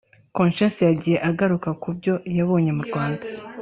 Konshens 0.35 0.75
yagiye 0.87 1.17
agaruka 1.29 1.69
ku 1.81 1.89
byo 1.97 2.13
yabonye 2.37 2.71
mu 2.77 2.83
Rwanda 2.87 3.25